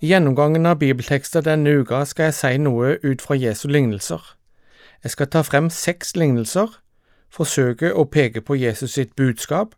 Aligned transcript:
I 0.00 0.06
gjennomgangen 0.06 0.64
av 0.64 0.78
bibeltekster 0.80 1.42
denne 1.44 1.74
uka 1.82 1.98
skal 2.08 2.30
jeg 2.30 2.34
si 2.38 2.58
noe 2.64 2.94
ut 3.04 3.20
fra 3.20 3.34
Jesu 3.36 3.66
lignelser. 3.68 4.22
Jeg 5.04 5.12
skal 5.12 5.28
ta 5.28 5.42
frem 5.44 5.68
seks 5.68 6.14
lignelser, 6.16 6.70
forsøke 7.28 7.90
å 7.92 8.06
peke 8.08 8.40
på 8.40 8.56
Jesus 8.56 8.94
sitt 8.96 9.12
budskap, 9.20 9.74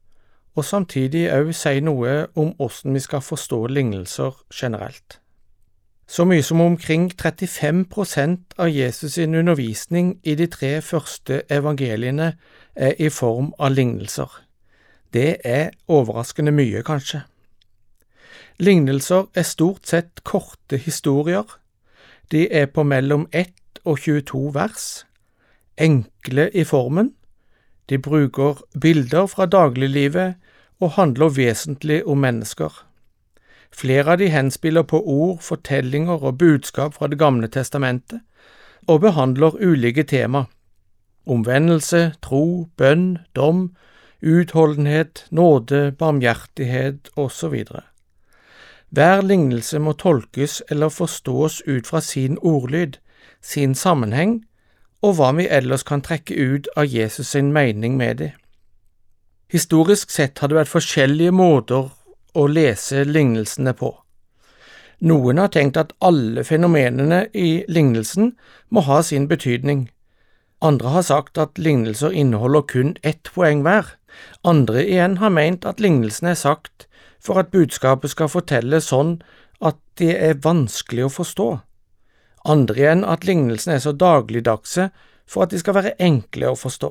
og 0.54 0.64
samtidig 0.68 1.24
òg 1.34 1.50
si 1.58 1.80
noe 1.82 2.28
om 2.38 2.52
åssen 2.62 2.94
vi 2.94 3.02
skal 3.02 3.24
forstå 3.26 3.66
lignelser 3.66 4.38
generelt. 4.54 5.18
Så 6.06 6.22
mye 6.24 6.46
som 6.46 6.60
omkring 6.60 7.10
35% 7.10 8.54
av 8.62 8.70
Jesus 8.70 9.18
sin 9.18 9.34
undervisning 9.34 10.20
i 10.22 10.36
de 10.38 10.46
tre 10.46 10.76
første 10.86 11.42
evangeliene 11.50 12.36
er 12.76 12.94
i 12.98 13.10
form 13.10 13.50
av 13.58 13.74
lignelser. 13.74 14.30
Det 15.12 15.36
er 15.42 15.70
overraskende 15.88 16.54
mye, 16.54 16.86
kanskje. 16.86 17.24
Lignelser 18.58 19.26
er 19.34 19.46
stort 19.48 19.86
sett 19.86 20.22
korte 20.24 20.76
historier. 20.76 21.46
De 22.32 22.46
er 22.52 22.66
på 22.66 22.82
mellom 22.82 23.26
1 23.32 23.80
og 23.84 23.98
22 23.98 24.54
vers, 24.54 24.86
enkle 25.76 26.50
i 26.54 26.64
formen. 26.64 27.12
De 27.88 27.98
bruker 27.98 28.62
bilder 28.80 29.26
fra 29.26 29.46
dagliglivet 29.46 30.34
og 30.80 30.96
handler 30.96 31.34
vesentlig 31.36 32.02
om 32.06 32.18
mennesker. 32.18 32.72
Flere 33.72 34.14
av 34.14 34.18
de 34.20 34.28
henspiller 34.28 34.84
på 34.84 35.00
ord, 35.00 35.38
fortellinger 35.40 36.24
og 36.24 36.38
budskap 36.38 36.94
fra 36.94 37.06
Det 37.06 37.18
gamle 37.18 37.48
testamentet, 37.48 38.20
og 38.86 39.00
behandler 39.00 39.56
ulike 39.60 40.02
tema– 40.02 40.44
omvendelse, 41.26 42.12
tro, 42.22 42.68
bønn, 42.76 43.18
dom, 43.36 43.76
utholdenhet, 44.22 45.26
nåde, 45.30 45.92
barmhjertighet 45.98 47.10
osv. 47.16 47.64
Hver 48.92 49.22
lignelse 49.24 49.78
må 49.80 49.94
tolkes 49.96 50.60
eller 50.70 50.92
forstås 50.92 51.62
ut 51.66 51.86
fra 51.86 52.00
sin 52.00 52.36
ordlyd, 52.42 52.98
sin 53.40 53.74
sammenheng, 53.74 54.42
og 55.02 55.16
hva 55.16 55.30
vi 55.38 55.46
ellers 55.48 55.82
kan 55.82 56.04
trekke 56.04 56.36
ut 56.36 56.68
av 56.76 56.84
Jesus 56.86 57.32
sin 57.32 57.52
mening 57.52 57.96
med 57.96 58.20
det. 58.20 58.30
Historisk 59.52 60.12
sett 60.12 60.38
har 60.38 60.52
det 60.52 60.60
vært 60.60 60.72
forskjellige 60.74 61.32
måter 61.32 61.88
å 62.36 62.46
lese 62.48 63.06
lignelsene 63.08 63.72
på. 63.76 63.94
Noen 65.00 65.40
har 65.40 65.50
tenkt 65.56 65.80
at 65.80 65.96
alle 66.04 66.44
fenomenene 66.44 67.24
i 67.34 67.64
lignelsen 67.68 68.34
må 68.68 68.84
ha 68.86 69.00
sin 69.02 69.24
betydning. 69.28 69.88
Andre 70.62 70.92
har 70.94 71.08
sagt 71.08 71.40
at 71.40 71.58
lignelser 71.58 72.12
inneholder 72.12 72.68
kun 72.68 72.94
ett 73.02 73.32
poeng 73.34 73.64
hver. 73.64 73.96
Andre 74.44 74.84
igjen 74.84 75.16
har 75.18 75.32
meint 75.34 75.64
at 75.66 75.80
lignelsen 75.80 76.28
er 76.30 76.38
sagt 76.38 76.86
for 77.24 77.38
at 77.38 77.52
budskapet 77.54 78.10
skal 78.10 78.30
fortelles 78.32 78.90
sånn 78.90 79.16
at 79.62 79.78
det 79.98 80.16
er 80.18 80.40
vanskelig 80.42 81.06
å 81.06 81.14
forstå. 81.20 81.48
Andre 82.50 82.80
igjen 82.80 83.04
at 83.06 83.24
lignelsen 83.24 83.76
er 83.76 83.82
så 83.84 83.92
dagligdagse 83.94 84.88
for 85.30 85.44
at 85.44 85.52
de 85.54 85.60
skal 85.62 85.78
være 85.78 85.94
enkle 86.02 86.50
å 86.50 86.58
forstå. 86.58 86.90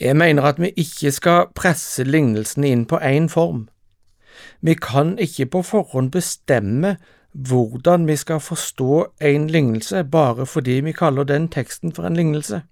Jeg 0.00 0.16
mener 0.18 0.44
at 0.44 0.58
vi 0.60 0.72
ikke 0.76 1.12
skal 1.14 1.46
presse 1.56 2.04
lignelsene 2.04 2.68
inn 2.68 2.84
på 2.90 2.98
én 3.00 3.30
form. 3.32 3.68
Vi 4.60 4.74
kan 4.74 5.14
ikke 5.22 5.46
på 5.54 5.62
forhånd 5.64 6.10
bestemme 6.12 6.96
hvordan 7.32 8.06
vi 8.08 8.16
skal 8.16 8.40
forstå 8.40 9.06
en 9.20 9.46
lignelse 9.52 10.04
bare 10.04 10.46
fordi 10.46 10.80
vi 10.84 10.92
kaller 10.92 11.24
den 11.24 11.48
teksten 11.48 11.92
for 11.92 12.04
en 12.04 12.16
lignelse. 12.16 12.62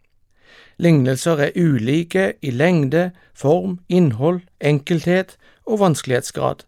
Lignelser 0.78 1.38
er 1.38 1.56
ulike 1.56 2.32
i 2.42 2.50
lengde, 2.50 3.10
form, 3.34 3.78
innhold, 3.88 4.40
enkelthet 4.60 5.36
og 5.66 5.80
vanskelighetsgrad. 5.80 6.64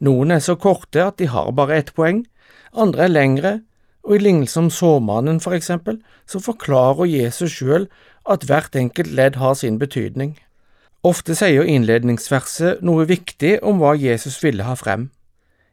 Noen 0.00 0.30
er 0.30 0.42
så 0.42 0.54
korte 0.54 1.02
at 1.04 1.18
de 1.18 1.28
har 1.28 1.50
bare 1.52 1.78
ett 1.78 1.94
poeng, 1.94 2.24
andre 2.72 3.06
er 3.08 3.14
lengre, 3.14 3.54
og 4.04 4.16
i 4.16 4.22
lignelsen 4.22 4.66
om 4.66 4.70
såmannen 4.72 5.40
for 5.40 5.56
eksempel, 5.56 5.98
så 6.26 6.40
forklarer 6.40 7.10
Jesus 7.10 7.58
sjøl 7.58 7.88
at 8.28 8.46
hvert 8.48 8.76
enkelt 8.76 9.12
ledd 9.12 9.36
har 9.36 9.54
sin 9.54 9.78
betydning. 9.78 10.38
Ofte 11.04 11.36
sier 11.38 11.66
innledningsverset 11.68 12.82
noe 12.82 13.06
viktig 13.06 13.58
om 13.62 13.78
hva 13.82 13.94
Jesus 13.98 14.40
ville 14.42 14.64
ha 14.66 14.74
frem. 14.78 15.10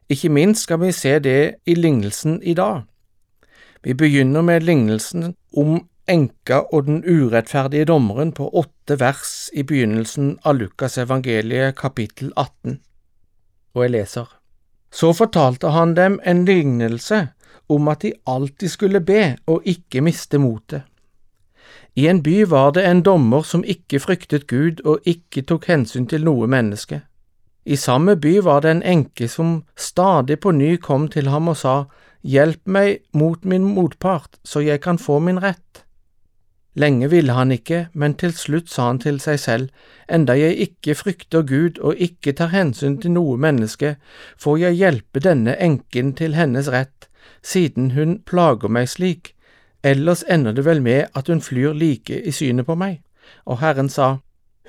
Ikke 0.10 0.30
minst 0.30 0.68
skal 0.68 0.84
vi 0.84 0.92
se 0.94 1.18
det 1.20 1.56
i 1.66 1.74
lignelsen 1.74 2.38
i 2.44 2.54
dag. 2.54 2.84
Vi 3.84 3.94
begynner 3.94 4.42
med 4.42 4.66
lignelsen 4.66 5.34
om 5.54 5.80
enka 6.08 6.62
og 6.72 6.86
den 6.88 7.04
urettferdige 7.04 7.86
dommeren 7.90 8.32
på 8.32 8.48
åtte 8.54 9.00
vers 9.00 9.50
i 9.54 9.64
begynnelsen 9.64 10.36
av 10.46 10.60
Lukas 10.60 10.98
evangeliet 11.02 11.76
kapittel 11.80 12.32
18, 12.36 12.80
og 13.76 13.84
jeg 13.84 13.94
leser. 13.96 14.28
Så 14.92 15.12
fortalte 15.14 15.74
han 15.76 15.96
dem 15.96 16.20
en 16.24 16.46
lignelse 16.46 17.28
om 17.68 17.88
at 17.88 18.02
de 18.06 18.14
alltid 18.26 18.70
skulle 18.70 19.02
be 19.02 19.36
og 19.48 19.66
ikke 19.66 20.02
miste 20.06 20.40
motet. 20.40 20.86
I 21.96 22.08
en 22.12 22.22
by 22.24 22.44
var 22.52 22.72
det 22.76 22.84
en 22.86 23.02
dommer 23.02 23.44
som 23.48 23.64
ikke 23.64 24.00
fryktet 24.04 24.48
Gud 24.48 24.82
og 24.86 25.04
ikke 25.08 25.46
tok 25.48 25.68
hensyn 25.72 26.08
til 26.12 26.26
noe 26.28 26.48
menneske. 26.48 27.02
I 27.66 27.76
samme 27.76 28.18
by 28.22 28.38
var 28.44 28.62
det 28.62 28.72
en 28.72 28.84
enke 28.84 29.28
som 29.32 29.64
stadig 29.76 30.40
på 30.40 30.52
ny 30.52 30.76
kom 30.78 31.08
til 31.08 31.32
ham 31.32 31.48
og 31.48 31.58
sa, 31.58 31.86
Hjelp 32.26 32.66
meg 32.66 33.04
mot 33.14 33.44
min 33.46 33.64
motpart, 33.76 34.40
så 34.44 34.60
jeg 34.66 34.82
kan 34.82 34.98
få 34.98 35.20
min 35.22 35.38
rett. 35.44 35.85
Lenge 36.76 37.10
ville 37.10 37.34
han 37.34 37.52
ikke, 37.56 37.88
men 37.94 38.18
til 38.20 38.34
slutt 38.36 38.70
sa 38.70 38.90
han 38.90 39.00
til 39.00 39.20
seg 39.24 39.40
selv, 39.40 39.70
enda 40.12 40.36
jeg 40.36 40.58
ikke 40.68 40.96
frykter 41.00 41.46
Gud 41.48 41.80
og 41.80 41.96
ikke 41.96 42.34
tar 42.36 42.52
hensyn 42.52 42.98
til 43.00 43.16
noe 43.16 43.38
menneske, 43.40 43.96
får 44.38 44.58
jeg 44.60 44.80
hjelpe 44.82 45.24
denne 45.24 45.56
enken 45.56 46.12
til 46.20 46.36
hennes 46.36 46.68
rett, 46.68 47.08
siden 47.42 47.94
hun 47.96 48.20
plager 48.28 48.68
meg 48.68 48.90
slik, 48.92 49.32
ellers 49.84 50.26
ender 50.28 50.52
det 50.52 50.66
vel 50.66 50.84
med 50.84 51.16
at 51.16 51.32
hun 51.32 51.42
flyr 51.42 51.74
like 51.74 52.20
i 52.20 52.36
synet 52.36 52.68
på 52.68 52.76
meg. 52.76 53.00
Og 53.46 53.62
Herren 53.64 53.90
sa, 53.90 54.18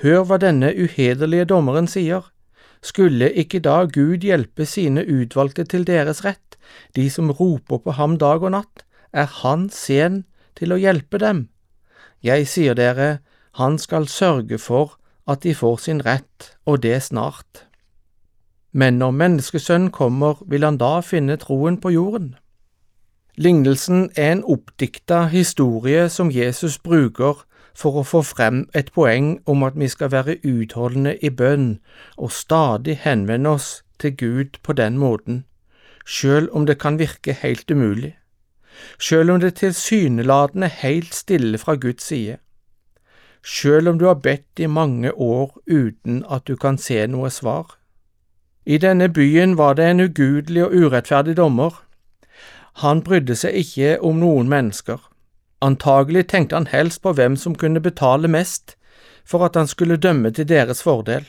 Hør 0.02 0.26
hva 0.28 0.36
denne 0.36 0.70
uhederlige 0.76 1.48
dommeren 1.48 1.88
sier. 1.88 2.28
Skulle 2.84 3.32
ikke 3.32 3.62
da 3.64 3.82
Gud 3.88 4.22
hjelpe 4.22 4.66
sine 4.68 5.02
utvalgte 5.08 5.64
til 5.64 5.86
deres 5.88 6.22
rett, 6.24 6.58
de 6.94 7.08
som 7.10 7.32
roper 7.32 7.80
på 7.82 7.96
ham 7.96 8.18
dag 8.20 8.44
og 8.44 8.52
natt, 8.52 8.84
er 9.12 9.26
han 9.42 9.70
sen 9.72 10.24
til 10.54 10.76
å 10.76 10.80
hjelpe 10.80 11.18
dem? 11.18 11.46
Jeg 12.22 12.48
sier 12.48 12.74
dere, 12.74 13.18
han 13.56 13.78
skal 13.78 14.08
sørge 14.08 14.58
for 14.58 14.96
at 15.28 15.42
de 15.42 15.54
får 15.54 15.76
sin 15.76 16.06
rett, 16.06 16.56
og 16.66 16.82
det 16.82 17.02
snart. 17.02 17.66
Men 18.72 18.98
når 18.98 19.10
Menneskesønnen 19.10 19.90
kommer, 19.90 20.42
vil 20.46 20.64
han 20.64 20.76
da 20.78 21.00
finne 21.00 21.36
troen 21.36 21.80
på 21.80 21.90
jorden? 21.90 22.34
Lignelsen 23.36 24.10
er 24.16 24.32
en 24.32 24.44
oppdikta 24.44 25.26
historie 25.32 26.08
som 26.08 26.30
Jesus 26.30 26.78
bruker 26.78 27.44
for 27.76 28.00
å 28.00 28.04
få 28.04 28.22
frem 28.24 28.62
et 28.74 28.92
poeng 28.92 29.34
om 29.46 29.64
at 29.66 29.76
vi 29.76 29.88
skal 29.92 30.12
være 30.12 30.38
utholdende 30.44 31.16
i 31.20 31.30
bønn 31.30 31.78
og 32.16 32.32
stadig 32.32 32.96
henvende 33.04 33.56
oss 33.58 33.82
til 34.00 34.16
Gud 34.16 34.60
på 34.62 34.72
den 34.72 34.96
måten, 34.98 35.44
sjøl 36.04 36.48
om 36.52 36.66
det 36.66 36.78
kan 36.80 36.98
virke 37.00 37.36
helt 37.42 37.70
umulig 37.70 38.14
sjøl 38.98 39.30
om 39.30 39.40
det 39.40 39.54
tilsynelatende 39.60 40.66
er 40.66 40.80
helt 40.82 41.14
stille 41.14 41.58
fra 41.58 41.74
Guds 41.74 42.02
side, 42.02 42.38
sjøl 43.42 43.88
om 43.88 43.98
du 43.98 44.06
har 44.06 44.20
bedt 44.22 44.60
i 44.60 44.66
mange 44.66 45.12
år 45.14 45.58
uten 45.66 46.24
at 46.30 46.46
du 46.46 46.56
kan 46.56 46.78
se 46.78 47.06
noe 47.06 47.30
svar. 47.30 47.76
I 48.66 48.78
denne 48.82 49.08
byen 49.08 49.56
var 49.56 49.74
det 49.78 49.90
en 49.90 50.00
ugudelig 50.00 50.64
og 50.64 50.74
urettferdig 50.74 51.36
dommer. 51.36 51.82
Han 52.82 53.02
brydde 53.02 53.36
seg 53.38 53.54
ikke 53.54 53.92
om 54.02 54.18
noen 54.18 54.50
mennesker. 54.50 54.98
Antagelig 55.62 56.26
tenkte 56.28 56.58
han 56.58 56.66
helst 56.66 57.02
på 57.02 57.12
hvem 57.16 57.36
som 57.36 57.54
kunne 57.54 57.80
betale 57.80 58.28
mest 58.28 58.74
for 59.26 59.44
at 59.46 59.56
han 59.56 59.66
skulle 59.70 59.96
dømme 59.96 60.30
til 60.30 60.48
deres 60.48 60.82
fordel. 60.82 61.24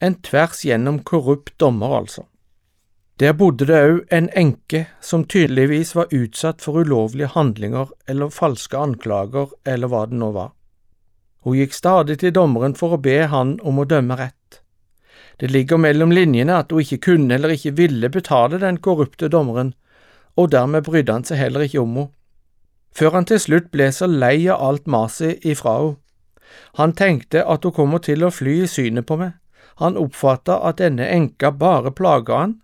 En 0.00 0.16
tvers 0.16 0.64
gjennom 0.64 1.02
korrupt 1.04 1.52
dommer, 1.60 1.98
altså. 1.98 2.24
Der 3.20 3.34
bodde 3.36 3.66
det 3.68 3.78
òg 3.84 3.96
en 4.16 4.30
enke 4.32 4.86
som 5.04 5.26
tydeligvis 5.28 5.90
var 5.92 6.12
utsatt 6.16 6.62
for 6.64 6.80
ulovlige 6.80 7.34
handlinger 7.34 7.90
eller 8.08 8.32
falske 8.32 8.78
anklager 8.80 9.50
eller 9.68 9.92
hva 9.92 10.06
det 10.08 10.16
nå 10.16 10.30
var. 10.32 10.54
Hun 11.44 11.58
gikk 11.58 11.76
stadig 11.76 12.16
til 12.22 12.32
dommeren 12.32 12.72
for 12.76 12.96
å 12.96 13.00
be 13.00 13.18
han 13.28 13.58
om 13.60 13.80
å 13.80 13.84
dømme 13.88 14.16
rett. 14.16 14.62
Det 15.36 15.50
ligger 15.52 15.80
mellom 15.80 16.14
linjene 16.16 16.56
at 16.62 16.72
hun 16.72 16.80
ikke 16.80 17.00
kunne 17.10 17.36
eller 17.36 17.52
ikke 17.52 17.74
ville 17.76 18.08
betale 18.12 18.60
den 18.60 18.80
korrupte 18.80 19.28
dommeren, 19.28 19.74
og 20.40 20.50
dermed 20.56 20.88
brydde 20.88 21.18
han 21.18 21.28
seg 21.28 21.42
heller 21.42 21.66
ikke 21.66 21.84
om 21.84 21.96
henne. 21.96 22.12
Før 22.96 23.14
han 23.14 23.28
til 23.28 23.38
slutt 23.38 23.68
ble 23.70 23.86
så 23.94 24.08
lei 24.08 24.48
av 24.48 24.64
alt 24.64 24.88
maset 24.88 25.44
ifra 25.44 25.76
henne. 25.82 25.98
Han 26.80 26.96
tenkte 26.96 27.44
at 27.44 27.68
hun 27.68 27.76
kommer 27.76 28.00
til 28.02 28.24
å 28.24 28.32
fly 28.32 28.62
i 28.64 28.68
synet 28.68 29.06
på 29.06 29.20
meg. 29.20 29.36
Han 29.78 30.00
oppfatta 30.00 30.56
at 30.66 30.80
denne 30.80 31.06
enka 31.06 31.52
bare 31.52 31.92
plaga 31.94 32.40
han, 32.40 32.56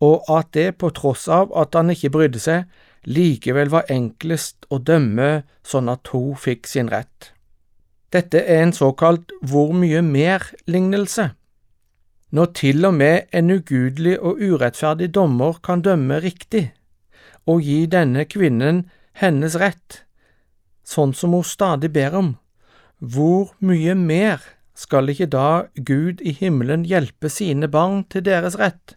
og 0.00 0.26
at 0.32 0.52
det, 0.54 0.76
på 0.78 0.90
tross 0.90 1.26
av 1.28 1.52
at 1.56 1.74
han 1.74 1.90
ikke 1.92 2.12
brydde 2.14 2.42
seg, 2.42 2.66
likevel 3.06 3.70
var 3.70 3.90
enklest 3.92 4.66
å 4.70 4.78
dømme 4.82 5.46
sånn 5.66 5.88
at 5.92 6.10
hun 6.12 6.34
fikk 6.38 6.66
sin 6.70 6.90
rett. 6.92 7.32
Dette 8.12 8.42
er 8.42 8.62
en 8.64 8.74
såkalt 8.74 9.32
hvor 9.42 9.74
mye 9.74 10.02
mer-lignelse. 10.02 11.30
når 12.30 12.46
til 12.58 12.84
og 12.84 12.94
med 12.94 13.30
en 13.32 13.50
ugudelig 13.50 14.18
og 14.18 14.40
urettferdig 14.42 15.14
dommer 15.14 15.60
kan 15.62 15.80
dømme 15.80 16.18
riktig 16.20 16.72
og 17.46 17.62
gi 17.62 17.86
denne 17.86 18.24
kvinnen 18.26 18.82
hennes 19.14 19.54
rett, 19.56 20.02
sånn 20.84 21.14
som 21.14 21.32
hun 21.32 21.46
stadig 21.46 21.92
ber 21.94 22.16
om, 22.18 22.34
hvor 22.98 23.54
mye 23.60 23.94
mer 23.94 24.42
skal 24.74 25.08
ikke 25.08 25.30
da 25.32 25.48
Gud 25.76 26.20
i 26.20 26.34
himmelen 26.36 26.84
hjelpe 26.84 27.30
sine 27.32 27.68
barn 27.68 28.04
til 28.10 28.26
deres 28.26 28.58
rett? 28.58 28.96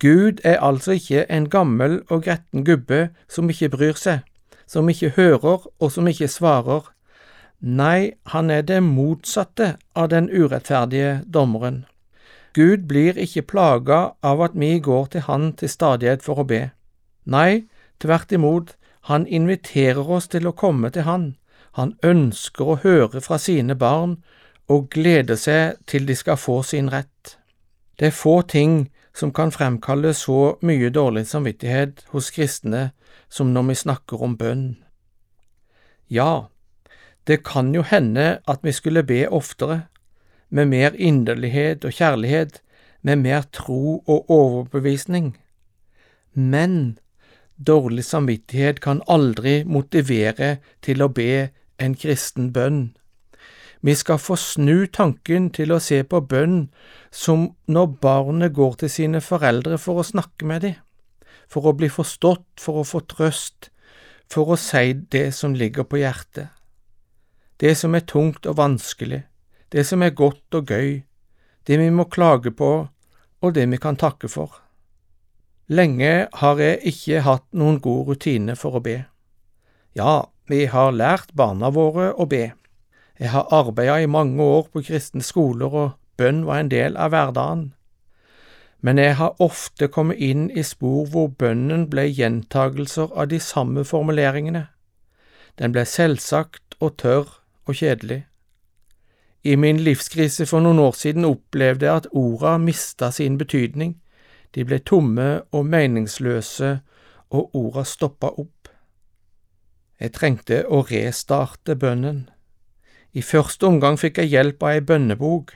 Gud 0.00 0.40
er 0.44 0.60
altså 0.60 0.92
ikke 0.92 1.24
en 1.32 1.48
gammel 1.48 2.02
og 2.08 2.22
gretten 2.22 2.64
gubbe 2.64 3.08
som 3.28 3.48
ikke 3.48 3.70
bryr 3.72 3.96
seg, 3.96 4.18
som 4.66 4.88
ikke 4.88 5.14
hører 5.16 5.66
og 5.80 5.92
som 5.92 6.08
ikke 6.08 6.28
svarer. 6.28 6.90
Nei, 7.60 8.12
han 8.26 8.50
er 8.50 8.62
det 8.62 8.82
motsatte 8.84 9.76
av 9.96 10.10
den 10.12 10.28
urettferdige 10.28 11.22
dommeren. 11.32 11.86
Gud 12.52 12.84
blir 12.88 13.16
ikke 13.20 13.42
plaga 13.42 14.00
av 14.22 14.42
at 14.44 14.52
vi 14.54 14.78
går 14.80 15.06
til 15.12 15.20
Han 15.20 15.52
til 15.52 15.68
stadighet 15.68 16.22
for 16.22 16.40
å 16.40 16.44
be. 16.44 16.70
Nei, 17.24 17.66
tvert 18.00 18.32
imot, 18.32 18.76
han 19.08 19.26
inviterer 19.26 20.10
oss 20.10 20.28
til 20.28 20.46
å 20.46 20.52
komme 20.52 20.90
til 20.90 21.04
Han. 21.08 21.36
Han 21.76 21.96
ønsker 22.02 22.64
å 22.64 22.78
høre 22.84 23.20
fra 23.20 23.38
sine 23.38 23.74
barn 23.74 24.16
og 24.68 24.88
gleder 24.90 25.36
seg 25.36 25.76
til 25.86 26.06
de 26.08 26.16
skal 26.16 26.36
få 26.40 26.62
sin 26.62 26.88
rett. 26.92 27.36
Det 27.98 28.08
er 28.08 28.16
få 28.16 28.40
ting 28.42 28.88
som 29.16 29.32
kan 29.32 29.52
fremkalle 29.52 30.12
så 30.14 30.58
mye 30.60 30.90
dårlig 30.92 31.24
samvittighet 31.26 32.04
hos 32.12 32.28
kristne 32.34 32.90
som 33.32 33.54
når 33.54 33.70
vi 33.70 33.78
snakker 33.82 34.22
om 34.22 34.36
bønn. 34.36 34.66
Ja, 36.12 36.48
det 37.26 37.42
kan 37.48 37.72
jo 37.74 37.82
hende 37.82 38.38
at 38.46 38.62
vi 38.62 38.72
skulle 38.72 39.02
be 39.02 39.24
oftere, 39.28 39.86
med 40.48 40.68
mer 40.70 40.94
inderlighet 40.94 41.84
og 41.84 41.92
kjærlighet, 41.92 42.60
med 43.02 43.16
mer 43.16 43.42
tro 43.52 44.04
og 44.06 44.30
overbevisning. 44.30 45.34
Men 46.34 46.98
dårlig 47.56 48.04
samvittighet 48.04 48.80
kan 48.80 49.02
aldri 49.08 49.64
motivere 49.64 50.56
til 50.82 51.02
å 51.02 51.08
be 51.08 51.48
en 51.82 51.96
kristen 51.98 52.52
bønn. 52.52 52.94
Vi 53.86 53.94
skal 53.94 54.18
få 54.18 54.34
snu 54.34 54.88
tanken 54.90 55.44
til 55.54 55.70
å 55.70 55.78
se 55.78 56.00
på 56.02 56.18
bønn 56.26 56.64
som 57.14 57.52
når 57.70 57.92
barnet 58.02 58.56
går 58.56 58.80
til 58.80 58.90
sine 58.90 59.20
foreldre 59.22 59.78
for 59.78 60.02
å 60.02 60.06
snakke 60.08 60.48
med 60.50 60.64
dem, 60.64 60.74
for 61.46 61.70
å 61.70 61.76
bli 61.78 61.86
forstått, 61.92 62.48
for 62.58 62.82
å 62.82 62.88
få 62.88 63.04
trøst, 63.06 63.70
for 64.26 64.50
å 64.50 64.58
si 64.58 64.90
det 65.14 65.28
som 65.38 65.54
ligger 65.54 65.86
på 65.86 66.00
hjertet, 66.02 66.50
det 67.62 67.76
som 67.78 67.94
er 67.94 68.02
tungt 68.10 68.50
og 68.50 68.58
vanskelig, 68.58 69.22
det 69.70 69.86
som 69.86 70.02
er 70.02 70.18
godt 70.18 70.58
og 70.58 70.74
gøy, 70.74 71.04
det 71.70 71.78
vi 71.78 71.88
må 71.94 72.10
klage 72.10 72.50
på, 72.50 72.72
og 73.38 73.54
det 73.54 73.70
vi 73.70 73.78
kan 73.78 73.98
takke 73.98 74.26
for. 74.26 74.50
Lenge 75.70 76.26
har 76.42 76.60
jeg 76.62 76.82
ikke 76.90 77.22
hatt 77.22 77.46
noen 77.54 77.78
god 77.82 78.10
rutine 78.10 78.58
for 78.58 78.78
å 78.78 78.82
be. 78.82 79.00
Ja, 79.94 80.26
vi 80.50 80.66
har 80.70 80.94
lært 80.94 81.30
barna 81.38 81.70
våre 81.70 82.12
å 82.14 82.26
be. 82.26 82.50
Jeg 83.18 83.30
har 83.30 83.48
arbeidet 83.50 84.02
i 84.02 84.06
mange 84.06 84.42
år 84.42 84.68
på 84.72 84.82
kristne 84.84 85.22
skoler, 85.22 85.66
og 85.72 85.90
bønn 86.16 86.44
var 86.46 86.60
en 86.60 86.70
del 86.70 86.96
av 86.96 87.14
hverdagen. 87.14 87.72
Men 88.80 88.98
jeg 88.98 89.16
har 89.16 89.40
ofte 89.40 89.88
kommet 89.88 90.20
inn 90.20 90.50
i 90.50 90.62
spor 90.62 91.06
hvor 91.10 91.28
bønnen 91.28 91.88
ble 91.90 92.04
gjentagelser 92.12 93.08
av 93.16 93.30
de 93.32 93.40
samme 93.40 93.84
formuleringene. 93.84 94.66
Den 95.58 95.72
ble 95.72 95.86
selvsagt 95.88 96.76
og 96.80 96.98
tørr 97.00 97.30
og 97.66 97.74
kjedelig. 97.74 98.26
I 99.46 99.56
min 99.56 99.80
livskrise 99.80 100.46
for 100.46 100.60
noen 100.60 100.78
år 100.82 100.92
siden 100.98 101.24
opplevde 101.24 101.86
jeg 101.86 102.02
at 102.02 102.08
orda 102.12 102.56
mista 102.58 103.10
sin 103.10 103.38
betydning, 103.38 103.96
de 104.54 104.64
ble 104.64 104.78
tomme 104.78 105.42
og 105.52 105.66
meningsløse, 105.66 106.78
og 107.30 107.56
orda 107.56 107.84
stoppa 107.84 108.30
opp. 108.38 108.68
Jeg 110.00 110.12
trengte 110.12 110.62
å 110.68 110.82
restarte 110.86 111.76
bønnen. 111.76 112.26
I 113.16 113.22
første 113.24 113.64
omgang 113.64 113.96
fikk 113.96 114.18
jeg 114.20 114.34
hjelp 114.34 114.64
av 114.66 114.74
ei 114.74 114.82
bønnebok. 114.84 115.54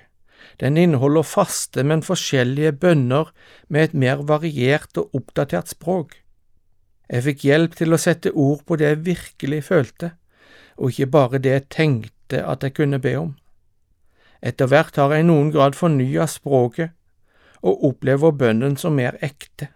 Den 0.60 0.78
inneholder 0.80 1.26
faste, 1.28 1.82
men 1.84 2.00
forskjellige 2.04 2.72
bønner 2.80 3.28
med 3.68 3.90
et 3.90 3.96
mer 4.04 4.22
variert 4.28 4.96
og 4.96 5.12
oppdatert 5.18 5.68
språk. 5.68 6.14
Jeg 7.10 7.26
fikk 7.26 7.44
hjelp 7.44 7.76
til 7.76 7.92
å 7.92 7.98
sette 8.00 8.32
ord 8.32 8.62
på 8.64 8.78
det 8.80 8.88
jeg 8.88 9.02
virkelig 9.10 9.64
følte, 9.66 10.12
og 10.80 10.94
ikke 10.94 11.10
bare 11.16 11.40
det 11.42 11.52
jeg 11.52 11.66
tenkte 11.76 12.40
at 12.46 12.64
jeg 12.64 12.76
kunne 12.78 13.02
be 13.02 13.12
om. 13.18 13.34
Etter 14.40 14.70
hvert 14.70 14.96
har 14.96 15.12
jeg 15.12 15.26
i 15.26 15.28
noen 15.28 15.50
grad 15.52 15.76
fornya 15.76 16.24
språket 16.30 16.94
og 17.60 17.84
opplever 17.90 18.32
bønnen 18.32 18.78
som 18.80 18.96
mer 18.96 19.18
ekte. 19.20 19.68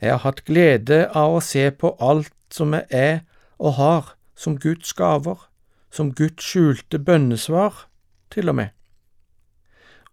Jeg 0.00 0.14
har 0.14 0.24
hatt 0.24 0.46
glede 0.48 1.02
av 1.12 1.36
å 1.36 1.44
se 1.44 1.66
på 1.76 1.92
alt 2.00 2.32
som 2.48 2.72
jeg 2.72 2.88
er 2.88 3.20
og 3.60 3.76
har 3.76 4.14
som 4.32 4.56
Guds 4.56 4.94
gaver, 4.96 5.49
som 5.90 6.12
Guds 6.14 6.44
skjulte 6.44 6.98
bønnesvar, 6.98 7.86
til 8.30 8.48
og 8.48 8.56
med. 8.60 8.68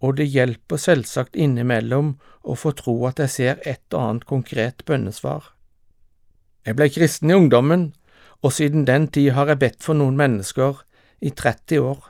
Og 0.01 0.17
det 0.17 0.27
hjelper 0.29 0.81
selvsagt 0.81 1.37
innimellom 1.37 2.15
å 2.45 2.55
få 2.57 2.73
tro 2.77 2.95
at 3.09 3.21
jeg 3.21 3.33
ser 3.33 3.61
et 3.65 3.93
og 3.93 4.01
annet 4.01 4.27
konkret 4.29 4.83
bønnesvar. 4.85 5.53
Jeg 6.65 6.77
ble 6.77 6.89
kristen 6.91 7.31
i 7.31 7.37
ungdommen, 7.37 7.91
og 8.41 8.53
siden 8.53 8.85
den 8.85 9.07
tid 9.07 9.31
har 9.33 9.49
jeg 9.49 9.61
bedt 9.61 9.85
for 9.85 9.97
noen 9.97 10.17
mennesker 10.19 10.83
i 11.21 11.31
30 11.31 11.81
år. 11.81 12.01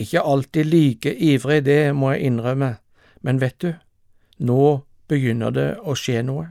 Ikke 0.00 0.24
alltid 0.24 0.68
like 0.68 1.12
ivrig, 1.14 1.64
det 1.64 1.94
må 1.96 2.12
jeg 2.12 2.28
innrømme, 2.28 2.74
men 3.20 3.40
vet 3.40 3.60
du, 3.60 3.74
nå 4.38 4.84
begynner 5.08 5.52
det 5.52 5.68
å 5.80 5.96
skje 5.96 6.22
noe. 6.24 6.48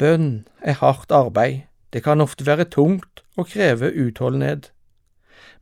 Bønn 0.00 0.46
er 0.60 0.80
hardt 0.80 1.12
arbeid, 1.12 1.66
det 1.92 2.04
kan 2.04 2.22
ofte 2.24 2.46
være 2.46 2.68
tungt 2.72 3.24
og 3.36 3.50
kreve 3.52 3.90
utholdenhet, 3.92 4.70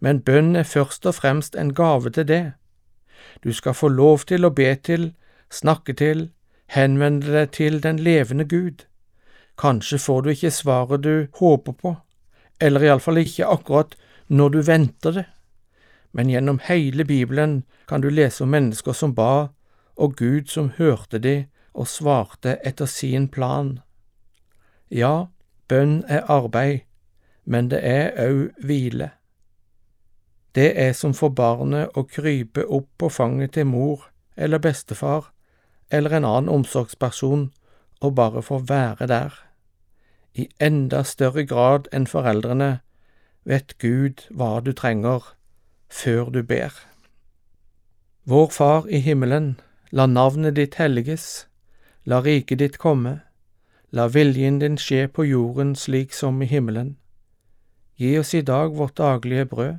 men 0.00 0.22
bønn 0.22 0.56
er 0.56 0.68
først 0.68 1.06
og 1.06 1.14
fremst 1.14 1.56
en 1.56 1.74
gave 1.74 2.10
til 2.10 2.28
det. 2.28 2.52
Du 3.44 3.52
skal 3.52 3.74
få 3.74 3.88
lov 3.88 4.26
til 4.26 4.44
å 4.44 4.50
be 4.50 4.74
til, 4.74 5.12
snakke 5.50 5.92
til, 5.92 6.30
henvende 6.66 7.32
deg 7.32 7.50
til 7.50 7.82
den 7.82 7.98
levende 7.98 8.44
Gud. 8.44 8.84
Kanskje 9.58 9.98
får 9.98 10.22
du 10.22 10.30
ikke 10.30 10.50
svaret 10.50 11.02
du 11.02 11.26
håper 11.40 11.72
på, 11.72 11.96
eller 12.60 12.84
iallfall 12.86 13.18
ikke 13.24 13.46
akkurat 13.46 13.96
når 14.28 14.48
du 14.48 14.62
venter 14.62 15.12
det 15.12 15.26
men 16.12 16.30
gjennom 16.30 16.58
hele 16.62 17.04
Bibelen 17.04 17.62
kan 17.88 18.00
du 18.00 18.10
lese 18.10 18.44
om 18.44 18.50
mennesker 18.50 18.92
som 18.92 19.14
ba, 19.14 19.48
og 19.96 20.16
Gud 20.16 20.48
som 20.48 20.72
hørte 20.78 21.18
de 21.18 21.46
og 21.74 21.88
svarte 21.88 22.56
etter 22.66 22.86
sin 22.86 23.28
plan. 23.28 23.78
Ja, 24.90 25.28
bønn 25.68 26.04
er 26.08 26.24
arbeid, 26.30 26.80
men 27.44 27.68
det 27.70 27.80
er 27.82 28.14
òg 28.24 28.64
hvile. 28.64 29.10
Det 30.58 30.72
er 30.74 30.94
som 30.98 31.12
for 31.14 31.30
barnet 31.30 31.94
å 31.94 32.02
krype 32.10 32.64
opp 32.66 32.88
på 32.98 33.12
fanget 33.14 33.52
til 33.54 33.68
mor 33.70 34.08
eller 34.34 34.58
bestefar 34.58 35.28
eller 35.94 36.16
en 36.18 36.26
annen 36.26 36.50
omsorgsperson 36.50 37.44
og 38.00 38.14
bare 38.18 38.42
få 38.42 38.58
være 38.66 39.06
der. 39.06 39.36
I 40.34 40.48
enda 40.58 41.04
større 41.06 41.46
grad 41.46 41.86
enn 41.94 42.10
foreldrene 42.10 42.72
vet 43.46 43.78
Gud 43.78 44.26
hva 44.34 44.58
du 44.66 44.72
trenger 44.72 45.30
før 46.00 46.34
du 46.34 46.42
ber. 46.42 46.74
Vår 48.26 48.50
Far 48.58 48.90
i 48.90 48.98
himmelen, 48.98 49.60
la 49.90 50.10
navnet 50.10 50.58
ditt 50.58 50.74
helliges, 50.82 51.46
la 52.04 52.18
riket 52.20 52.58
ditt 52.58 52.82
komme, 52.82 53.20
la 53.90 54.10
viljen 54.10 54.58
din 54.58 54.76
skje 54.76 55.06
på 55.06 55.24
jorden 55.24 55.76
slik 55.78 56.12
som 56.12 56.42
i 56.42 56.50
himmelen. 56.50 56.96
Gi 57.96 58.18
oss 58.18 58.34
i 58.34 58.42
dag 58.42 58.74
vårt 58.74 58.98
daglige 58.98 59.46
brød, 59.46 59.78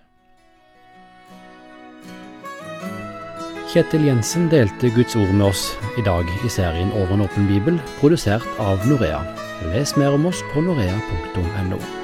Kjetil 3.71 4.03
Jensen 4.03 4.49
delte 4.51 4.89
Guds 4.91 5.15
ord 5.15 5.29
med 5.31 5.45
oss 5.47 5.61
i 5.95 6.03
dag 6.03 6.27
i 6.43 6.49
serien 6.51 6.91
Over 6.91 7.15
en 7.15 7.23
åpen 7.23 7.47
bibel, 7.47 7.79
produsert 8.01 8.59
av 8.59 8.83
Norea. 8.89 9.23
Les 9.71 9.95
mer 9.95 10.11
om 10.19 10.27
oss 10.27 10.43
på 10.51 10.65
norea.no. 10.65 12.00